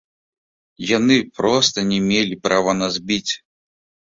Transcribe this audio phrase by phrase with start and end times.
[0.97, 3.33] Яны проста не мелі права нас біць.